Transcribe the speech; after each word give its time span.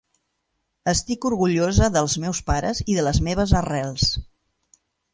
Estic 0.93 1.27
orgullós 1.31 1.83
dels 1.97 2.17
meus 2.25 2.41
pares 2.49 2.83
i 2.95 2.99
de 3.01 3.07
les 3.11 3.23
meves 3.31 3.57
arrels". 3.63 4.11